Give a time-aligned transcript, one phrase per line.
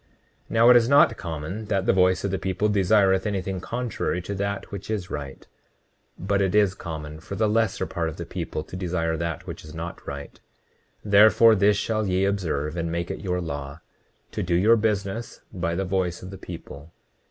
[0.49, 4.19] 29:26 Now it is not common that the voice of the people desireth anything contrary
[4.23, 5.45] to that which is right;
[6.17, 9.63] but it is common for the lesser part of the people to desire that which
[9.63, 10.39] is not right;
[11.05, 15.85] therefore this shall ye observe and make it your law—to do your business by the
[15.85, 16.91] voice of the people.